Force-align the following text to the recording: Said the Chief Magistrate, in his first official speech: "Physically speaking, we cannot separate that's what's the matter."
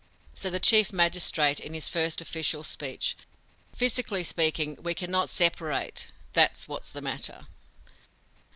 Said 0.33 0.51
the 0.51 0.59
Chief 0.59 0.91
Magistrate, 0.91 1.59
in 1.59 1.75
his 1.75 1.87
first 1.87 2.21
official 2.21 2.63
speech: 2.63 3.15
"Physically 3.75 4.23
speaking, 4.23 4.75
we 4.81 4.95
cannot 4.95 5.29
separate 5.29 6.07
that's 6.33 6.67
what's 6.67 6.89
the 6.91 7.01
matter." 7.01 7.45